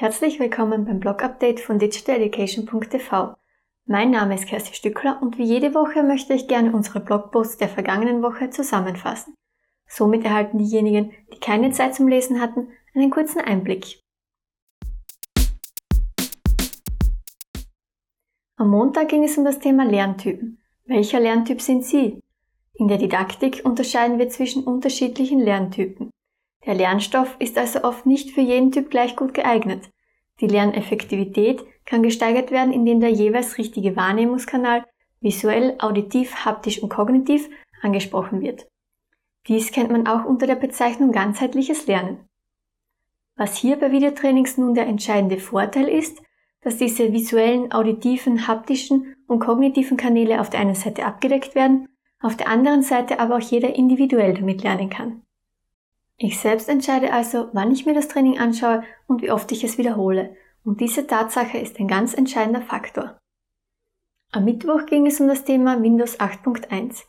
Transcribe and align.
Herzlich 0.00 0.40
willkommen 0.40 0.86
beim 0.86 0.98
Blog-Update 0.98 1.60
von 1.60 1.78
digitaleducation.tv. 1.78 3.34
Mein 3.84 4.10
Name 4.10 4.34
ist 4.34 4.46
Kerstin 4.46 4.72
Stückler 4.72 5.18
und 5.20 5.36
wie 5.36 5.44
jede 5.44 5.74
Woche 5.74 6.02
möchte 6.02 6.32
ich 6.32 6.48
gerne 6.48 6.72
unsere 6.72 7.00
Blogposts 7.00 7.58
der 7.58 7.68
vergangenen 7.68 8.22
Woche 8.22 8.48
zusammenfassen. 8.48 9.34
Somit 9.86 10.24
erhalten 10.24 10.56
diejenigen, 10.56 11.12
die 11.34 11.38
keine 11.38 11.70
Zeit 11.72 11.94
zum 11.94 12.08
Lesen 12.08 12.40
hatten, 12.40 12.68
einen 12.94 13.10
kurzen 13.10 13.42
Einblick. 13.42 14.00
Am 18.56 18.70
Montag 18.70 19.10
ging 19.10 19.24
es 19.24 19.36
um 19.36 19.44
das 19.44 19.58
Thema 19.58 19.84
Lerntypen. 19.84 20.62
Welcher 20.86 21.20
Lerntyp 21.20 21.60
sind 21.60 21.84
Sie? 21.84 22.22
In 22.72 22.88
der 22.88 22.96
Didaktik 22.96 23.60
unterscheiden 23.64 24.18
wir 24.18 24.30
zwischen 24.30 24.64
unterschiedlichen 24.64 25.40
Lerntypen. 25.40 26.08
Der 26.66 26.74
Lernstoff 26.74 27.36
ist 27.38 27.56
also 27.56 27.84
oft 27.84 28.06
nicht 28.06 28.32
für 28.32 28.42
jeden 28.42 28.70
Typ 28.70 28.90
gleich 28.90 29.16
gut 29.16 29.34
geeignet. 29.34 29.90
Die 30.40 30.46
Lerneffektivität 30.46 31.64
kann 31.84 32.02
gesteigert 32.02 32.50
werden, 32.50 32.72
indem 32.72 33.00
der 33.00 33.10
jeweils 33.10 33.58
richtige 33.58 33.96
Wahrnehmungskanal 33.96 34.84
visuell, 35.20 35.76
auditiv, 35.78 36.44
haptisch 36.44 36.82
und 36.82 36.88
kognitiv 36.88 37.48
angesprochen 37.82 38.40
wird. 38.40 38.66
Dies 39.48 39.72
kennt 39.72 39.90
man 39.90 40.06
auch 40.06 40.24
unter 40.24 40.46
der 40.46 40.54
Bezeichnung 40.54 41.12
ganzheitliches 41.12 41.86
Lernen. 41.86 42.28
Was 43.36 43.56
hier 43.56 43.76
bei 43.76 43.90
Videotrainings 43.90 44.58
nun 44.58 44.74
der 44.74 44.86
entscheidende 44.86 45.38
Vorteil 45.38 45.88
ist, 45.88 46.22
dass 46.60 46.76
diese 46.76 47.12
visuellen, 47.12 47.72
auditiven, 47.72 48.46
haptischen 48.46 49.16
und 49.26 49.40
kognitiven 49.40 49.96
Kanäle 49.96 50.40
auf 50.40 50.50
der 50.50 50.60
einen 50.60 50.74
Seite 50.74 51.06
abgedeckt 51.06 51.54
werden, 51.54 51.88
auf 52.20 52.36
der 52.36 52.48
anderen 52.48 52.82
Seite 52.82 53.18
aber 53.18 53.36
auch 53.36 53.40
jeder 53.40 53.74
individuell 53.74 54.34
damit 54.34 54.62
lernen 54.62 54.90
kann. 54.90 55.22
Ich 56.22 56.38
selbst 56.38 56.68
entscheide 56.68 57.14
also, 57.14 57.48
wann 57.54 57.72
ich 57.72 57.86
mir 57.86 57.94
das 57.94 58.08
Training 58.08 58.38
anschaue 58.38 58.84
und 59.06 59.22
wie 59.22 59.30
oft 59.30 59.50
ich 59.52 59.64
es 59.64 59.78
wiederhole. 59.78 60.36
Und 60.62 60.82
diese 60.82 61.06
Tatsache 61.06 61.56
ist 61.56 61.80
ein 61.80 61.88
ganz 61.88 62.12
entscheidender 62.12 62.60
Faktor. 62.60 63.18
Am 64.30 64.44
Mittwoch 64.44 64.84
ging 64.84 65.06
es 65.06 65.18
um 65.18 65.28
das 65.28 65.44
Thema 65.44 65.82
Windows 65.82 66.20
8.1. 66.20 67.04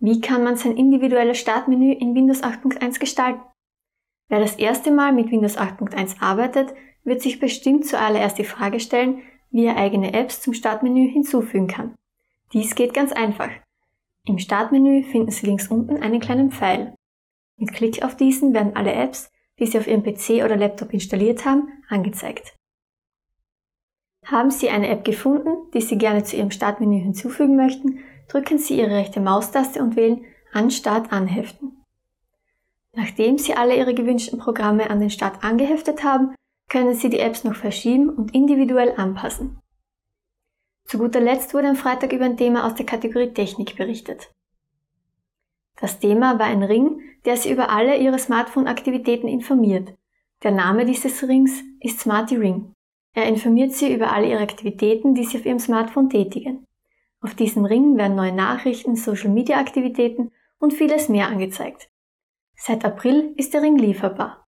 Wie 0.00 0.22
kann 0.22 0.44
man 0.44 0.56
sein 0.56 0.78
individuelles 0.78 1.36
Startmenü 1.36 1.92
in 1.92 2.14
Windows 2.14 2.42
8.1 2.42 2.98
gestalten? 2.98 3.42
Wer 4.30 4.40
das 4.40 4.56
erste 4.56 4.90
Mal 4.90 5.12
mit 5.12 5.30
Windows 5.30 5.58
8.1 5.58 6.22
arbeitet, 6.22 6.72
wird 7.04 7.20
sich 7.20 7.40
bestimmt 7.40 7.84
zuallererst 7.86 8.38
die 8.38 8.44
Frage 8.44 8.80
stellen, 8.80 9.20
wie 9.50 9.66
er 9.66 9.76
eigene 9.76 10.14
Apps 10.14 10.40
zum 10.40 10.54
Startmenü 10.54 11.06
hinzufügen 11.06 11.66
kann. 11.66 11.94
Dies 12.54 12.74
geht 12.74 12.94
ganz 12.94 13.12
einfach. 13.12 13.50
Im 14.24 14.38
Startmenü 14.38 15.02
finden 15.02 15.30
Sie 15.30 15.44
links 15.44 15.68
unten 15.68 16.02
einen 16.02 16.20
kleinen 16.20 16.50
Pfeil. 16.50 16.94
Mit 17.56 17.72
Klick 17.72 18.02
auf 18.02 18.16
diesen 18.16 18.52
werden 18.52 18.76
alle 18.76 18.92
Apps, 18.92 19.30
die 19.58 19.66
Sie 19.66 19.78
auf 19.78 19.86
Ihrem 19.86 20.02
PC 20.02 20.44
oder 20.44 20.56
Laptop 20.56 20.92
installiert 20.92 21.44
haben, 21.44 21.68
angezeigt. 21.88 22.54
Haben 24.24 24.50
Sie 24.50 24.70
eine 24.70 24.88
App 24.88 25.04
gefunden, 25.04 25.70
die 25.74 25.80
Sie 25.80 25.98
gerne 25.98 26.24
zu 26.24 26.36
Ihrem 26.36 26.50
Startmenü 26.50 27.00
hinzufügen 27.00 27.56
möchten, 27.56 28.00
drücken 28.28 28.58
Sie 28.58 28.78
Ihre 28.78 28.90
rechte 28.90 29.20
Maustaste 29.20 29.82
und 29.82 29.96
wählen 29.96 30.24
An 30.52 30.70
Start 30.70 31.12
anheften. 31.12 31.84
Nachdem 32.92 33.38
Sie 33.38 33.54
alle 33.54 33.76
Ihre 33.76 33.94
gewünschten 33.94 34.38
Programme 34.38 34.88
an 34.88 35.00
den 35.00 35.10
Start 35.10 35.44
angeheftet 35.44 36.04
haben, 36.04 36.34
können 36.68 36.94
Sie 36.94 37.10
die 37.10 37.18
Apps 37.18 37.44
noch 37.44 37.56
verschieben 37.56 38.08
und 38.08 38.34
individuell 38.34 38.94
anpassen. 38.96 39.60
Zu 40.86 40.98
guter 40.98 41.20
Letzt 41.20 41.54
wurde 41.54 41.68
am 41.68 41.76
Freitag 41.76 42.12
über 42.12 42.24
ein 42.24 42.36
Thema 42.36 42.66
aus 42.66 42.74
der 42.74 42.86
Kategorie 42.86 43.32
Technik 43.32 43.76
berichtet. 43.76 44.32
Das 45.80 45.98
Thema 45.98 46.38
war 46.38 46.46
ein 46.46 46.62
Ring, 46.62 47.00
der 47.24 47.36
Sie 47.36 47.50
über 47.50 47.70
alle 47.70 47.96
Ihre 47.96 48.18
Smartphone-Aktivitäten 48.18 49.28
informiert. 49.28 49.94
Der 50.42 50.50
Name 50.50 50.84
dieses 50.84 51.22
Rings 51.26 51.62
ist 51.80 52.00
Smarty 52.00 52.36
Ring. 52.36 52.74
Er 53.14 53.26
informiert 53.26 53.72
Sie 53.72 53.92
über 53.92 54.12
alle 54.12 54.28
Ihre 54.28 54.42
Aktivitäten, 54.42 55.14
die 55.14 55.24
Sie 55.24 55.38
auf 55.38 55.46
Ihrem 55.46 55.58
Smartphone 55.58 56.10
tätigen. 56.10 56.66
Auf 57.20 57.34
diesem 57.34 57.64
Ring 57.64 57.96
werden 57.96 58.16
neue 58.16 58.32
Nachrichten, 58.32 58.96
Social-Media-Aktivitäten 58.96 60.32
und 60.58 60.74
vieles 60.74 61.08
mehr 61.08 61.28
angezeigt. 61.28 61.88
Seit 62.56 62.84
April 62.84 63.32
ist 63.36 63.54
der 63.54 63.62
Ring 63.62 63.78
lieferbar. 63.78 64.44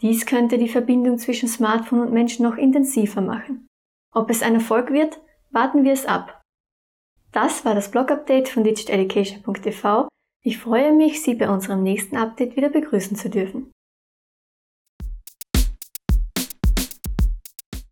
Dies 0.00 0.26
könnte 0.26 0.58
die 0.58 0.68
Verbindung 0.68 1.18
zwischen 1.18 1.48
Smartphone 1.48 2.00
und 2.00 2.12
Menschen 2.12 2.44
noch 2.44 2.56
intensiver 2.56 3.20
machen. 3.20 3.66
Ob 4.12 4.30
es 4.30 4.42
ein 4.42 4.54
Erfolg 4.54 4.92
wird, 4.92 5.20
warten 5.50 5.82
wir 5.82 5.92
es 5.92 6.06
ab. 6.06 6.42
Das 7.32 7.64
war 7.64 7.74
das 7.74 7.90
Blog-Update 7.90 8.48
von 8.48 8.62
digitaleducation.tv 8.64 10.08
ich 10.48 10.56
freue 10.56 10.94
mich, 10.94 11.22
Sie 11.22 11.34
bei 11.34 11.50
unserem 11.50 11.82
nächsten 11.82 12.16
Update 12.16 12.56
wieder 12.56 12.70
begrüßen 12.70 13.18
zu 13.18 13.28
dürfen. 13.28 13.70